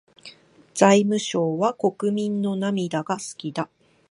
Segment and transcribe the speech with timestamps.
[0.73, 3.69] 財務省は国民の涙が好きだ。